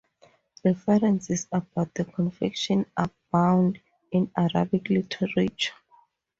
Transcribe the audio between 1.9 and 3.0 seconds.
the confection